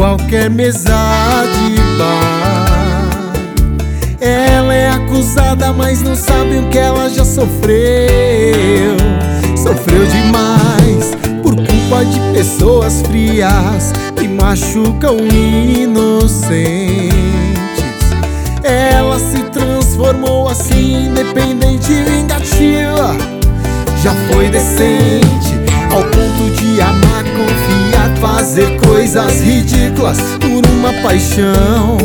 [0.00, 3.10] qualquer mesa de bar.
[4.18, 8.96] Ela é acusada, mas não sabe o que ela já sofreu.
[9.54, 11.10] Sofreu demais
[11.42, 17.12] por culpa de pessoas frias que machucam inocentes.
[18.62, 23.14] Ela se transformou assim, independente e vingativa.
[24.02, 25.60] Já foi decente
[25.92, 31.96] ao ponto de amar, confiar, fazer coisas ridículas por uma paixão.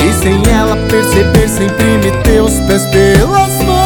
[0.00, 3.78] E sem ela perceber, sempre meter os pés pelas mãos.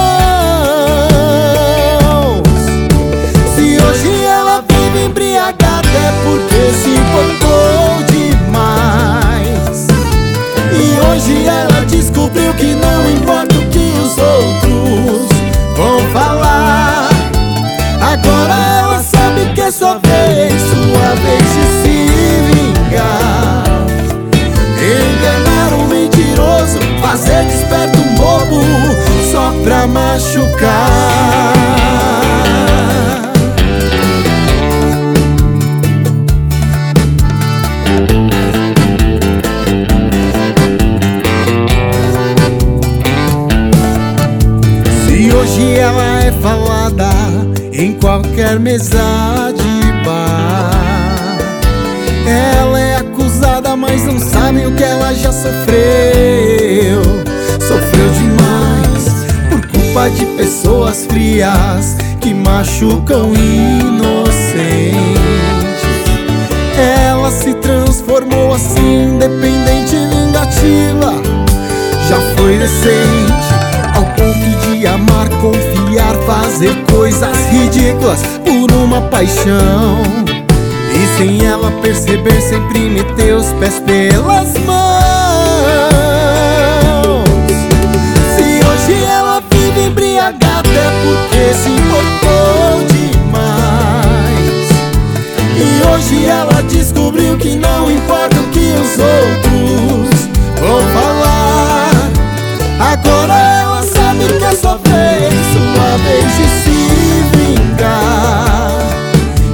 [3.55, 9.87] Se hoje ela vive embriagada, é porque se importou demais.
[10.73, 15.29] E hoje ela descobriu que não importa o que os outros
[15.77, 17.11] vão falar.
[18.01, 21.74] Agora ela sabe que é sua vez, sua vez de
[45.07, 47.11] Se hoje ela é falada
[47.73, 51.39] em qualquer mesa de bar,
[52.27, 57.03] ela é acusada, mas não sabe o que ela já sofreu.
[57.61, 59.05] Sofreu demais
[59.49, 63.74] por culpa de pessoas frias que machucam inocentes.
[68.05, 71.23] Transformou assim, independente e vingativa.
[72.07, 73.55] Já foi decente
[73.95, 80.03] ao ponto de amar, confiar, fazer coisas ridículas por uma paixão.
[80.93, 84.85] E sem ela perceber, sempre meter os pés pelas mãos.
[88.37, 92.24] Se hoje ela vive embriagada, é porque se importou
[96.41, 100.29] ela descobriu que não importa o que os outros
[100.61, 101.91] vão falar.
[102.81, 106.79] Agora ela sabe que é sua vez, sua vez de se
[107.33, 108.73] vingar.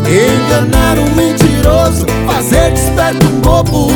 [0.06, 3.92] Enganar um mentiroso, fazer desperto um bobo,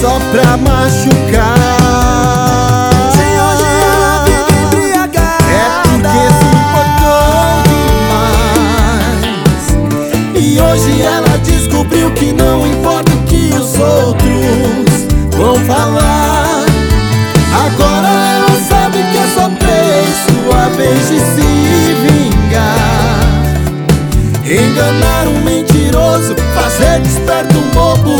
[0.00, 1.91] só pra machucar.
[27.26, 28.18] perto um bobo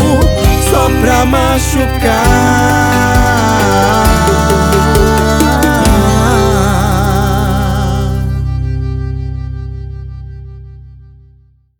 [0.69, 2.92] só pra machucar.